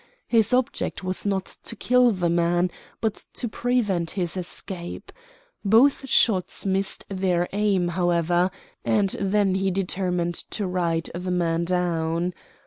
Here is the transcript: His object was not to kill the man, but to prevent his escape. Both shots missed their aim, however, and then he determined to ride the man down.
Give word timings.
His 0.27 0.51
object 0.51 1.03
was 1.03 1.27
not 1.27 1.45
to 1.61 1.75
kill 1.75 2.09
the 2.09 2.27
man, 2.27 2.71
but 3.01 3.25
to 3.35 3.47
prevent 3.47 4.09
his 4.17 4.35
escape. 4.35 5.11
Both 5.63 6.09
shots 6.09 6.65
missed 6.65 7.05
their 7.07 7.47
aim, 7.53 7.89
however, 7.89 8.49
and 8.83 9.11
then 9.19 9.53
he 9.53 9.69
determined 9.69 10.33
to 10.33 10.65
ride 10.65 11.11
the 11.13 11.29
man 11.29 11.65
down. 11.65 12.33